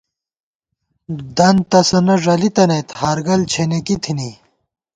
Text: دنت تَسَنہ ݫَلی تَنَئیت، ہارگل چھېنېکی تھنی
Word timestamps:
دنت 1.37 1.63
تَسَنہ 1.71 2.15
ݫَلی 2.23 2.49
تَنَئیت، 2.55 2.89
ہارگل 2.99 3.41
چھېنېکی 3.51 3.95
تھنی 4.03 4.29